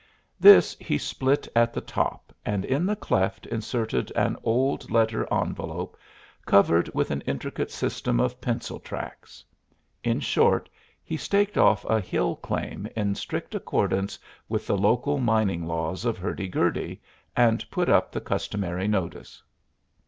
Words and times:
This 0.39 0.75
he 0.79 0.97
split 0.97 1.47
at 1.55 1.73
the 1.75 1.79
top 1.79 2.33
and 2.43 2.65
in 2.65 2.87
the 2.87 2.95
cleft 2.95 3.45
inserted 3.45 4.11
an 4.15 4.35
old 4.43 4.89
letter 4.89 5.27
envelope 5.31 5.95
covered 6.47 6.89
with 6.95 7.11
an 7.11 7.21
intricate 7.27 7.69
system 7.69 8.19
of 8.19 8.41
pencil 8.41 8.79
tracks. 8.79 9.45
In 10.03 10.19
short, 10.19 10.69
he 11.03 11.17
staked 11.17 11.55
off 11.55 11.85
a 11.85 11.99
hill 12.01 12.35
claim 12.35 12.87
in 12.95 13.13
strict 13.13 13.53
accordance 13.53 14.17
with 14.49 14.65
the 14.65 14.75
local 14.75 15.19
mining 15.19 15.67
laws 15.67 16.03
of 16.03 16.17
Hurdy 16.17 16.47
Gurdy 16.47 16.99
and 17.37 17.63
put 17.69 17.87
up 17.87 18.11
the 18.11 18.21
customary 18.21 18.87
notice. 18.87 19.43